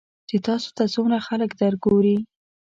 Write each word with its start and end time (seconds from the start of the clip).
چې 0.29 0.37
تاسو 0.47 0.69
ته 0.77 0.83
څومره 0.93 1.17
خلک 1.27 1.51
درګوري. 1.63 2.17